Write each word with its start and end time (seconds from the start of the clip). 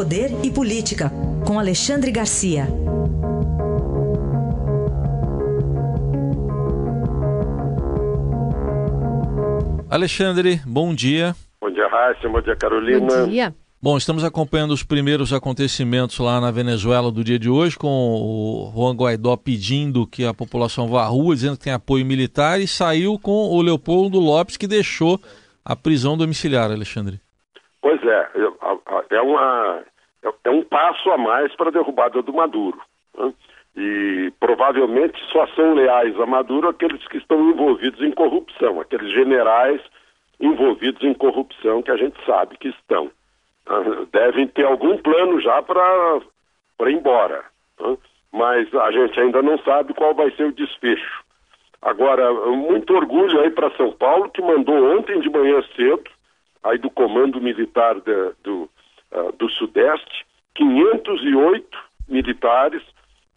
Poder 0.00 0.30
e 0.42 0.50
Política, 0.50 1.10
com 1.46 1.58
Alexandre 1.58 2.10
Garcia. 2.10 2.64
Alexandre, 9.90 10.58
bom 10.66 10.94
dia. 10.94 11.34
Bom 11.60 11.70
dia, 11.70 11.86
Raíssa. 11.86 12.26
Bom 12.30 12.40
dia, 12.40 12.56
Carolina. 12.56 13.06
Bom 13.06 13.28
dia. 13.28 13.54
Bom, 13.82 13.98
estamos 13.98 14.24
acompanhando 14.24 14.70
os 14.70 14.82
primeiros 14.82 15.34
acontecimentos 15.34 16.18
lá 16.18 16.40
na 16.40 16.50
Venezuela 16.50 17.12
do 17.12 17.22
dia 17.22 17.38
de 17.38 17.50
hoje, 17.50 17.76
com 17.76 17.86
o 17.86 18.72
Juan 18.74 18.96
Guaidó 18.96 19.36
pedindo 19.36 20.06
que 20.06 20.24
a 20.24 20.32
população 20.32 20.88
vá 20.88 21.02
à 21.02 21.08
rua, 21.08 21.34
dizendo 21.34 21.58
que 21.58 21.64
tem 21.64 21.74
apoio 21.74 22.06
militar, 22.06 22.58
e 22.58 22.66
saiu 22.66 23.18
com 23.18 23.50
o 23.50 23.60
Leopoldo 23.60 24.18
Lopes, 24.18 24.56
que 24.56 24.66
deixou 24.66 25.20
a 25.62 25.76
prisão 25.76 26.16
domiciliar, 26.16 26.70
Alexandre. 26.70 27.20
Pois 27.82 28.02
é, 28.02 28.30
é, 29.10 29.20
uma, 29.20 29.82
é 30.44 30.50
um 30.50 30.62
passo 30.62 31.10
a 31.10 31.18
mais 31.18 31.54
para 31.56 31.68
a 31.68 31.72
derrubada 31.72 32.22
do 32.22 32.32
Maduro. 32.32 32.80
Né? 33.16 33.32
E 33.76 34.32
provavelmente 34.40 35.18
só 35.32 35.46
são 35.48 35.74
leais 35.74 36.18
a 36.20 36.26
Maduro 36.26 36.68
aqueles 36.68 37.06
que 37.08 37.18
estão 37.18 37.50
envolvidos 37.50 38.00
em 38.02 38.10
corrupção, 38.10 38.80
aqueles 38.80 39.10
generais 39.12 39.80
envolvidos 40.40 41.02
em 41.02 41.14
corrupção 41.14 41.82
que 41.82 41.90
a 41.90 41.96
gente 41.96 42.16
sabe 42.24 42.56
que 42.58 42.68
estão. 42.68 43.10
Ah, 43.66 44.06
devem 44.12 44.46
ter 44.48 44.64
algum 44.64 44.96
plano 44.98 45.40
já 45.40 45.62
para 45.62 46.90
ir 46.90 46.94
embora. 46.94 47.44
Né? 47.78 47.96
Mas 48.32 48.74
a 48.74 48.90
gente 48.90 49.18
ainda 49.20 49.42
não 49.42 49.58
sabe 49.58 49.94
qual 49.94 50.14
vai 50.14 50.30
ser 50.32 50.44
o 50.44 50.52
desfecho. 50.52 51.24
Agora, 51.82 52.32
muito 52.52 52.94
orgulho 52.94 53.40
aí 53.40 53.50
para 53.50 53.74
São 53.76 53.92
Paulo, 53.92 54.30
que 54.30 54.42
mandou 54.42 54.98
ontem 54.98 55.18
de 55.20 55.30
manhã 55.30 55.62
cedo, 55.74 56.04
aí 56.62 56.76
do 56.78 56.90
Comando 56.90 57.40
Militar 57.40 57.94
de, 58.00 58.32
do, 58.42 58.68
uh, 59.12 59.32
do 59.32 59.48
Sudeste, 59.50 60.26
508 60.54 61.66
militares 62.08 62.82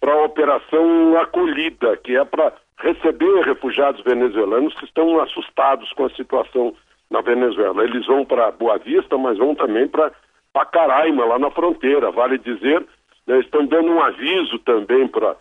para 0.00 0.12
a 0.12 0.24
Operação 0.24 1.18
Acolhida, 1.20 1.96
que 1.98 2.16
é 2.16 2.24
para 2.24 2.52
receber 2.78 3.44
refugiados 3.44 4.02
venezuelanos 4.02 4.74
que 4.74 4.84
estão 4.84 5.20
assustados 5.20 5.92
com 5.92 6.06
a 6.06 6.10
situação 6.10 6.74
na 7.10 7.20
Venezuela. 7.20 7.84
Eles 7.84 8.06
vão 8.06 8.24
para 8.24 8.50
Boa 8.50 8.78
Vista, 8.78 9.16
mas 9.16 9.38
vão 9.38 9.54
também 9.54 9.86
para 9.86 10.12
Pacaraima, 10.52 11.24
lá 11.24 11.38
na 11.38 11.50
fronteira. 11.50 12.10
Vale 12.10 12.38
dizer, 12.38 12.84
né, 13.26 13.38
estão 13.40 13.66
dando 13.66 13.92
um 13.92 14.02
aviso 14.02 14.58
também 14.60 15.06
para 15.06 15.36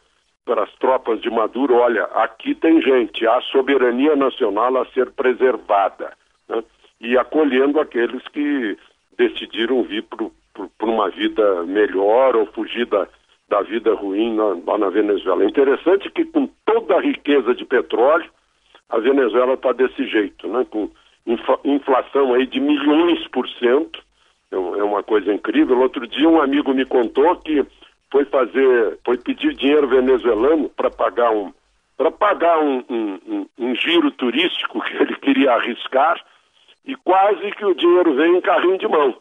para 0.45 0.64
as 0.64 0.73
tropas 0.76 1.22
de 1.22 1.30
Maduro, 1.30 1.76
olha, 1.76 2.04
aqui 2.16 2.56
tem 2.56 2.82
gente, 2.82 3.26
há 3.28 3.40
soberania 3.42 4.16
nacional 4.16 4.76
a 4.78 4.86
ser 4.88 5.12
preservada, 5.12 6.14
né? 6.50 6.64
e 7.00 7.18
acolhendo 7.18 7.80
aqueles 7.80 8.28
que 8.30 8.78
decidiram 9.17 9.84
vir 9.84 10.04
para 10.04 10.88
uma 10.88 11.09
vida 11.09 11.64
melhor 11.64 12.36
ou 12.36 12.45
fugir 12.48 12.86
da, 12.86 13.08
da 13.50 13.62
vida 13.62 13.94
ruim 13.94 14.36
na, 14.36 14.58
lá 14.66 14.78
na 14.78 14.90
Venezuela. 14.90 15.44
É 15.44 15.48
interessante 15.48 16.09
que 16.09 16.26
com 16.26 16.48
toda 16.66 16.95
a 16.95 17.02
riqueza 17.02 17.54
de 17.54 17.66
petróleo, 17.66 18.30
a 18.89 18.98
Venezuela 18.98 19.54
está 19.54 19.72
desse 19.72 20.06
jeito, 20.08 20.48
né? 20.48 20.66
com 20.70 20.89
inflação 21.64 22.34
aí 22.34 22.45
de 22.45 22.59
milhões 22.59 23.26
por 23.28 23.48
cento, 23.50 24.02
é, 24.52 24.56
é 24.56 24.84
uma 24.84 25.04
coisa 25.04 25.34
incrível. 25.34 25.80
Outro 25.80 26.08
dia 26.08 26.28
um 26.28 26.42
amigo 26.42 26.73
me 26.73 26.86
contou 26.86 27.36
que 27.38 27.66
foi 28.12 28.26
fazer, 28.26 29.00
foi 29.06 29.17
pedir 29.17 29.54
dinheiro 29.54 29.88
venezuelano 29.88 30.70
para 30.70 30.89
pagar 30.89 31.32
um 31.32 31.54
para 31.98 32.09
pagar 32.09 32.59
um, 32.59 32.84
um, 32.89 33.20
um, 33.28 33.48
um, 33.59 33.76
giro 33.76 34.09
turístico 34.09 34.82
que 34.84 34.95
ele 34.95 35.16
queria 35.17 35.54
arriscar 35.54 36.20
e 36.86 36.96
quase 36.96 37.52
que 37.52 37.66
o 37.66 37.76
dinheiro 37.76 38.14
veio 38.16 38.38
em 38.38 38.42
carrinho 38.42 38.78
de 38.78 38.88
mão. 38.88 39.16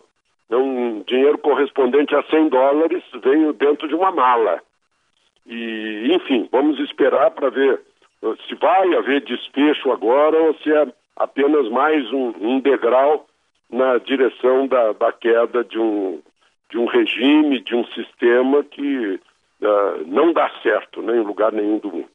Um 0.51 1.03
dinheiro 1.03 1.39
correspondente 1.39 2.15
a 2.15 2.23
100 2.25 2.49
dólares 2.49 3.05
veio 3.23 3.53
dentro 3.53 3.87
de 3.87 3.95
uma 3.95 4.11
mala. 4.11 4.61
E, 5.47 6.13
enfim, 6.13 6.49
vamos 6.51 6.79
esperar 6.81 7.31
para 7.31 7.51
ver 7.51 7.81
se 8.47 8.55
vai 8.57 8.95
haver 8.95 9.23
desfecho 9.23 9.91
agora 9.93 10.37
ou 10.39 10.55
se 10.57 10.73
é 10.73 10.87
apenas 11.17 11.69
mais 11.71 12.11
um, 12.13 12.33
um 12.41 12.61
degrau 12.61 13.27
na 13.71 13.99
direção 13.99 14.67
da, 14.67 14.93
da, 14.93 15.13
queda 15.13 15.65
de 15.65 15.79
um, 15.79 16.21
de 16.71 16.79
um 16.79 16.87
regime, 16.87 17.61
de 17.61 17.75
um 17.75 17.85
sistema 17.87 18.65
que 18.65 19.21
uh, 19.63 20.07
não 20.07 20.33
dá 20.33 20.51
certo 20.63 21.01
né, 21.03 21.17
em 21.17 21.25
lugar 21.25 21.53
nenhum 21.53 21.79
do 21.79 21.91
mundo. 21.91 22.09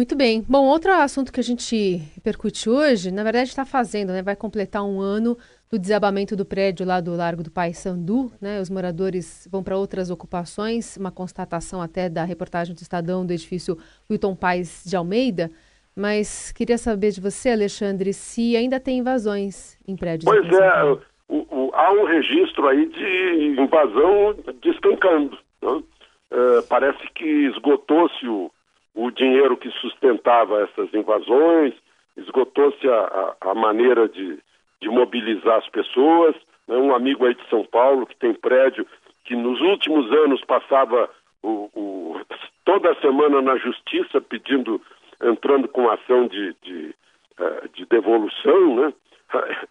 Muito 0.00 0.16
bem. 0.16 0.42
Bom, 0.48 0.64
outro 0.64 0.90
assunto 0.92 1.30
que 1.30 1.40
a 1.40 1.42
gente 1.42 2.00
repercute 2.14 2.70
hoje, 2.70 3.12
na 3.12 3.22
verdade 3.22 3.50
está 3.50 3.66
fazendo, 3.66 4.14
né? 4.14 4.22
Vai 4.22 4.34
completar 4.34 4.82
um 4.82 4.98
ano 4.98 5.36
do 5.70 5.78
desabamento 5.78 6.34
do 6.34 6.42
prédio 6.42 6.86
lá 6.86 7.02
do 7.02 7.14
Largo 7.14 7.42
do 7.42 7.50
Paissandu, 7.50 8.32
né? 8.40 8.62
Os 8.62 8.70
moradores 8.70 9.46
vão 9.52 9.62
para 9.62 9.76
outras 9.76 10.10
ocupações, 10.10 10.96
uma 10.96 11.10
constatação 11.10 11.82
até 11.82 12.08
da 12.08 12.24
reportagem 12.24 12.74
do 12.74 12.80
Estadão 12.80 13.26
do 13.26 13.34
edifício 13.34 13.76
Wilton 14.10 14.34
Pais 14.34 14.84
de 14.86 14.96
Almeida. 14.96 15.50
Mas 15.94 16.50
queria 16.52 16.78
saber 16.78 17.10
de 17.10 17.20
você, 17.20 17.50
Alexandre, 17.50 18.14
se 18.14 18.56
ainda 18.56 18.80
tem 18.80 19.00
invasões 19.00 19.78
em 19.86 19.96
prédios. 19.96 20.24
Pois 20.24 20.48
é, 20.50 20.82
o, 21.28 21.44
o, 21.50 21.70
há 21.74 21.92
um 21.92 22.06
registro 22.06 22.66
aí 22.68 22.86
de 22.86 23.60
invasão 23.60 24.34
despencando. 24.62 25.36
Né? 25.60 25.82
É, 26.30 26.62
parece 26.70 27.06
que 27.14 27.26
esgotou-se 27.48 28.26
o, 28.26 28.50
o 28.94 29.10
dinheiro 29.10 29.56
que 29.56 29.70
sustentava 29.72 30.62
essas 30.62 30.92
invasões, 30.92 31.74
esgotou-se 32.16 32.88
a, 32.88 33.36
a, 33.40 33.50
a, 33.50 33.54
maneira 33.54 34.08
de, 34.08 34.38
de 34.80 34.88
mobilizar 34.88 35.58
as 35.58 35.68
pessoas. 35.68 36.34
Né? 36.66 36.76
Um 36.76 36.94
amigo 36.94 37.24
aí 37.24 37.34
de 37.34 37.48
São 37.48 37.64
Paulo 37.64 38.06
que 38.06 38.16
tem 38.16 38.34
prédio 38.34 38.86
que 39.24 39.36
nos 39.36 39.60
últimos 39.60 40.10
anos 40.12 40.44
passava 40.44 41.08
o, 41.42 41.70
o, 41.74 42.20
toda 42.64 43.00
semana 43.00 43.40
na 43.40 43.56
justiça 43.56 44.20
pedindo 44.20 44.80
entrando 45.22 45.68
com 45.68 45.90
ação 45.90 46.26
de, 46.26 46.54
de, 46.62 46.94
uh, 47.38 47.68
de 47.74 47.84
devolução, 47.86 48.76
né? 48.76 48.92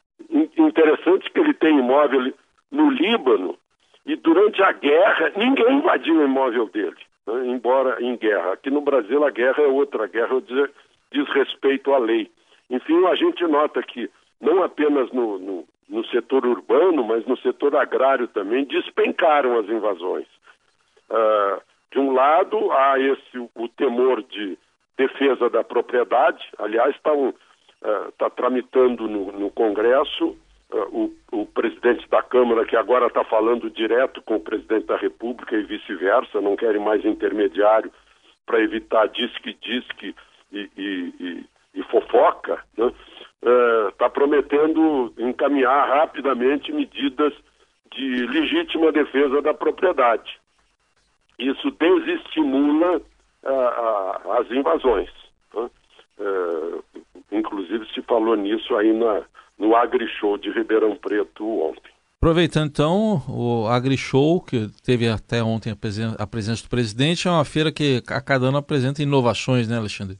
Interessante 0.57 1.29
que 1.31 1.39
ele 1.39 1.53
tem 1.53 1.79
imóvel 1.79 2.33
no 2.71 2.89
Líbano 2.91 3.57
e 4.05 4.15
durante 4.15 4.61
a 4.61 4.71
guerra 4.71 5.31
ninguém 5.35 5.77
invadiu 5.77 6.19
o 6.19 6.23
imóvel 6.23 6.67
dele, 6.67 6.97
né? 7.33 7.47
embora 7.47 8.01
em 8.03 8.15
guerra. 8.17 8.53
Aqui 8.53 8.69
no 8.69 8.81
Brasil 8.81 9.23
a 9.23 9.29
guerra 9.29 9.63
é 9.63 9.67
outra, 9.67 10.03
a 10.05 10.07
guerra 10.07 10.41
diz, 10.41 10.69
diz 11.11 11.27
respeito 11.29 11.93
à 11.93 11.97
lei. 11.97 12.29
Enfim, 12.69 13.05
a 13.05 13.15
gente 13.15 13.43
nota 13.47 13.81
que 13.81 14.09
não 14.39 14.63
apenas 14.63 15.11
no, 15.11 15.39
no, 15.39 15.65
no 15.87 16.05
setor 16.07 16.45
urbano, 16.45 17.03
mas 17.03 17.25
no 17.25 17.37
setor 17.37 17.75
agrário 17.75 18.27
também 18.27 18.65
despencaram 18.65 19.57
as 19.57 19.67
invasões. 19.67 20.27
Uh, 21.09 21.61
de 21.91 21.99
um 21.99 22.13
lado, 22.13 22.71
há 22.71 22.99
esse 22.99 23.37
o 23.37 23.67
temor 23.69 24.21
de 24.23 24.57
defesa 24.97 25.49
da 25.49 25.63
propriedade. 25.63 26.45
Aliás, 26.59 26.95
está 26.95 27.11
uh, 27.13 27.33
tá 28.17 28.29
tramitando 28.29 29.07
no, 29.07 29.31
no 29.31 29.49
Congresso 29.49 30.37
o, 30.71 31.11
o, 31.31 31.45
presidente 31.45 32.07
da 32.09 32.21
Câmara, 32.21 32.65
que 32.65 32.75
agora 32.75 33.07
está 33.07 33.23
falando 33.23 33.69
direto 33.69 34.21
com 34.21 34.35
o 34.35 34.39
presidente 34.39 34.85
da 34.85 34.97
República 34.97 35.55
e 35.55 35.63
vice-versa, 35.63 36.41
não 36.41 36.55
querem 36.55 36.81
mais 36.81 37.03
intermediário 37.03 37.91
para 38.45 38.61
evitar 38.61 39.07
disque-disque 39.07 40.15
e, 40.51 40.69
e, 40.77 41.13
e, 41.19 41.45
e, 41.75 41.83
fofoca, 41.83 42.63
está 42.71 44.05
né? 44.05 44.07
uh, 44.07 44.11
prometendo 44.11 45.13
encaminhar 45.17 45.87
rapidamente 45.87 46.71
medidas 46.71 47.33
de 47.91 48.27
legítima 48.27 48.91
defesa 48.91 49.41
da 49.41 49.53
propriedade. 49.53 50.39
Isso 51.37 51.71
desestimula 51.71 53.01
as 54.37 54.51
invasões. 54.51 55.09
Né? 55.53 55.69
É, 57.31 57.37
inclusive 57.37 57.85
se 57.93 58.01
falou 58.01 58.35
nisso 58.35 58.75
aí 58.75 58.93
na, 58.93 59.23
no 59.57 59.75
AgriShow 59.75 60.37
de 60.37 60.49
Ribeirão 60.51 60.95
Preto 60.95 61.45
ontem. 61.45 61.91
Aproveitando 62.21 62.67
então, 62.67 63.21
o 63.29 63.65
AgriShow, 63.67 64.41
que 64.41 64.67
teve 64.83 65.07
até 65.07 65.41
ontem 65.41 65.71
a, 65.71 65.75
presen 65.75 66.15
a 66.19 66.27
presença 66.27 66.63
do 66.63 66.69
presidente, 66.69 67.27
é 67.27 67.31
uma 67.31 67.45
feira 67.45 67.71
que 67.71 68.03
a 68.09 68.21
cada 68.21 68.47
ano 68.47 68.57
apresenta 68.57 69.01
inovações, 69.01 69.69
né, 69.69 69.77
Alexandre? 69.77 70.17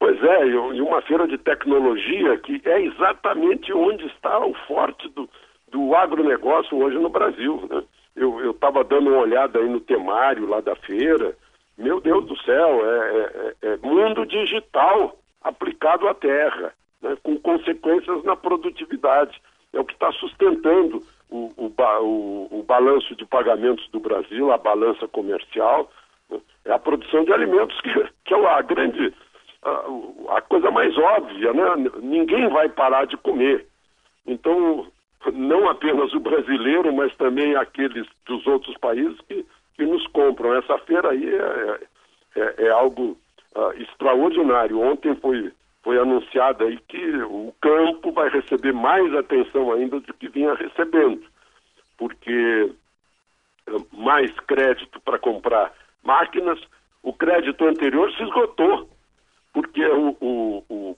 Pois 0.00 0.22
é, 0.22 0.46
e 0.46 0.80
uma 0.80 1.02
feira 1.02 1.28
de 1.28 1.36
tecnologia 1.36 2.38
que 2.38 2.62
é 2.64 2.80
exatamente 2.82 3.72
onde 3.74 4.06
está 4.06 4.38
o 4.38 4.54
forte 4.66 5.08
do, 5.10 5.28
do 5.70 5.94
agronegócio 5.94 6.78
hoje 6.78 6.96
no 6.98 7.10
Brasil. 7.10 7.68
Né? 7.70 7.82
Eu 8.16 8.52
estava 8.52 8.82
dando 8.82 9.10
uma 9.10 9.20
olhada 9.20 9.58
aí 9.58 9.68
no 9.68 9.80
temário 9.80 10.48
lá 10.48 10.60
da 10.60 10.74
feira, 10.76 11.36
meu 11.76 12.00
Deus 12.00 12.24
do 12.26 12.36
céu, 12.42 12.80
é, 12.86 13.54
é, 13.62 13.68
é 13.68 13.76
mundo 13.78 14.24
digital 14.24 15.18
aplicado 15.44 16.08
à 16.08 16.14
terra, 16.14 16.72
né, 17.02 17.16
com 17.22 17.38
consequências 17.38 18.24
na 18.24 18.34
produtividade. 18.34 19.40
É 19.72 19.78
o 19.78 19.84
que 19.84 19.92
está 19.92 20.10
sustentando 20.12 21.02
o, 21.30 21.52
o, 21.56 21.72
o, 22.00 22.60
o, 22.60 22.62
balanço 22.62 23.14
de 23.14 23.26
pagamentos 23.26 23.86
do 23.90 24.00
Brasil, 24.00 24.50
a 24.50 24.58
balança 24.58 25.06
comercial, 25.06 25.90
né, 26.30 26.40
é 26.64 26.72
a 26.72 26.78
produção 26.78 27.24
de 27.24 27.32
alimentos, 27.32 27.78
que, 27.82 27.90
que 28.24 28.34
é 28.34 28.46
a 28.46 28.62
grande, 28.62 29.12
a, 29.62 30.36
a, 30.36 30.40
coisa 30.42 30.70
mais 30.70 30.96
óbvia, 30.96 31.52
né? 31.52 31.90
Ninguém 32.00 32.48
vai 32.48 32.68
parar 32.68 33.06
de 33.06 33.16
comer. 33.16 33.66
Então, 34.26 34.86
não 35.32 35.68
apenas 35.68 36.12
o 36.14 36.20
brasileiro, 36.20 36.94
mas 36.94 37.14
também 37.16 37.56
aqueles 37.56 38.06
dos 38.26 38.46
outros 38.46 38.76
países 38.78 39.18
que, 39.28 39.44
que 39.76 39.84
nos 39.84 40.06
compram. 40.08 40.54
Essa 40.54 40.78
feira 40.78 41.10
aí 41.10 41.28
é, 41.28 41.80
é, 42.36 42.54
é 42.66 42.70
algo 42.70 43.16
uh, 43.54 43.72
extraordinário. 43.80 44.80
Ontem 44.80 45.14
foi, 45.16 45.52
foi 45.82 45.98
anunciado 45.98 46.64
aí 46.64 46.78
que 46.88 47.16
o 47.22 47.54
campo 47.60 48.12
vai 48.12 48.28
receber 48.28 48.72
mais 48.72 49.14
atenção 49.14 49.72
ainda 49.72 50.00
do 50.00 50.14
que 50.14 50.28
vinha 50.28 50.54
recebendo, 50.54 51.22
porque 51.96 52.72
uh, 53.68 53.86
mais 53.92 54.30
crédito 54.40 55.00
para 55.00 55.18
comprar 55.18 55.72
máquinas, 56.02 56.60
o 57.02 57.12
crédito 57.12 57.64
anterior 57.64 58.12
se 58.12 58.22
esgotou, 58.22 58.88
porque 59.52 59.84
o, 59.86 60.16
o, 60.20 60.64
o, 60.68 60.96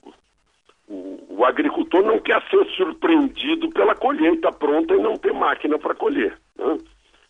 o, 0.87 1.37
o 1.37 1.45
agricultor 1.45 2.03
não 2.03 2.19
quer 2.19 2.41
ser 2.49 2.65
surpreendido 2.75 3.69
pela 3.69 3.95
colheita 3.95 4.51
pronta 4.51 4.93
e 4.93 5.01
não 5.01 5.15
ter 5.15 5.33
máquina 5.33 5.77
para 5.77 5.95
colher. 5.95 6.37
Né? 6.55 6.77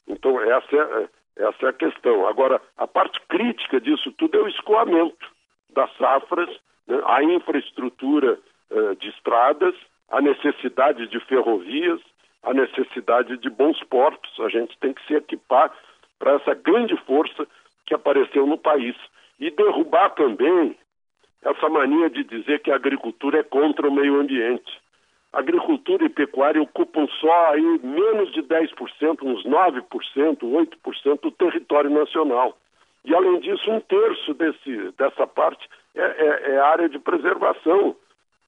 Então, 0.07 0.39
essa 0.41 0.75
é, 0.75 1.09
essa 1.37 1.67
é 1.67 1.69
a 1.69 1.73
questão. 1.73 2.27
Agora, 2.27 2.61
a 2.77 2.87
parte 2.87 3.19
crítica 3.27 3.79
disso 3.79 4.11
tudo 4.13 4.37
é 4.37 4.41
o 4.41 4.47
escoamento 4.47 5.25
das 5.73 5.91
safras, 5.97 6.49
né? 6.87 7.01
a 7.05 7.23
infraestrutura 7.23 8.39
uh, 8.71 8.95
de 8.95 9.09
estradas, 9.09 9.75
a 10.09 10.21
necessidade 10.21 11.07
de 11.07 11.19
ferrovias, 11.21 12.01
a 12.43 12.53
necessidade 12.53 13.37
de 13.37 13.49
bons 13.49 13.81
portos. 13.85 14.39
A 14.39 14.49
gente 14.49 14.77
tem 14.79 14.93
que 14.93 15.05
se 15.05 15.13
equipar 15.13 15.71
para 16.17 16.33
essa 16.33 16.53
grande 16.53 16.95
força 17.05 17.47
que 17.85 17.93
apareceu 17.93 18.45
no 18.47 18.57
país. 18.57 18.95
E 19.39 19.51
derrubar 19.51 20.09
também 20.11 20.75
essa 21.43 21.69
mania 21.69 22.09
de 22.09 22.23
dizer 22.23 22.59
que 22.59 22.71
a 22.71 22.75
agricultura 22.75 23.39
é 23.39 23.43
contra 23.43 23.87
o 23.87 23.91
meio 23.91 24.19
ambiente. 24.19 24.71
Agricultura 25.37 26.03
e 26.03 26.09
pecuária 26.09 26.59
ocupam 26.59 27.05
só 27.21 27.53
aí 27.53 27.79
menos 27.83 28.33
de 28.33 28.41
10%, 28.41 29.21
uns 29.21 29.43
9%, 29.45 29.83
8% 30.41 31.21
do 31.21 31.31
território 31.31 31.91
nacional. 31.91 32.57
E, 33.05 33.13
além 33.13 33.39
disso, 33.41 33.69
um 33.69 33.79
terço 33.81 34.33
desse, 34.33 34.91
dessa 34.97 35.27
parte 35.27 35.69
é, 35.95 36.01
é, 36.01 36.51
é 36.53 36.59
área 36.59 36.89
de 36.89 36.97
preservação, 36.97 37.95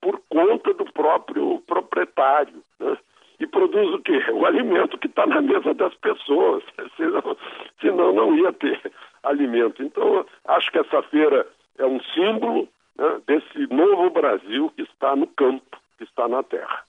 por 0.01 0.19
conta 0.30 0.74
do 0.74 0.86
próprio 0.86 1.62
proprietário. 1.68 2.56
Né? 2.80 2.97
E 3.39 3.45
produz 3.45 3.94
o 3.94 4.00
quê? 4.00 4.25
O 4.31 4.47
alimento 4.47 4.97
que 4.97 5.06
está 5.06 5.27
na 5.27 5.44
mesa 5.44 5.75
das 5.75 5.94
pessoas. 5.94 6.63
Senão, 6.97 7.38
senão 7.80 8.13
não 8.13 8.36
ia 8.36 8.51
ter 8.51 8.91
alimento. 9.21 9.83
Então, 9.83 10.25
acho 10.45 10.71
que 10.71 10.80
essa 10.80 11.03
feira 11.03 11.45
é 11.77 11.86
um 11.86 12.01
símbolo 12.15 12.68
né, 12.97 13.21
desse 13.27 13.71
novo 13.71 14.09
Brasil 14.09 14.74
que 14.75 14.81
está 14.81 15.15
no 15.15 15.27
campo, 15.27 15.79
que 16.00 16.06
está 16.06 16.28
na 16.28 16.42
terra. 16.42 16.84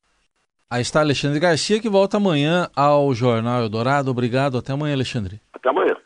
Aí 0.71 0.81
está 0.81 1.01
Alexandre 1.01 1.41
Garcia, 1.41 1.81
que 1.81 1.89
volta 1.89 2.17
amanhã 2.17 2.71
ao 2.77 3.13
Jornal 3.13 3.61
Eldorado. 3.61 4.09
Obrigado. 4.11 4.57
Até 4.57 4.73
amanhã, 4.73 4.95
Alexandre. 4.95 5.41
Até 5.53 5.69
amanhã. 5.69 5.97